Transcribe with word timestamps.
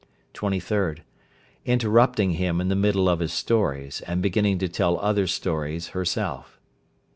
23rd. 0.33 1.01
Interrupting 1.63 2.31
him 2.31 2.59
in 2.59 2.69
the 2.69 2.75
middle 2.75 3.07
of 3.07 3.19
his 3.19 3.31
stories, 3.31 4.01
and 4.07 4.19
beginning 4.19 4.57
to 4.57 4.67
tell 4.67 4.99
other 4.99 5.27
stories 5.27 5.89
herself. 5.89 6.59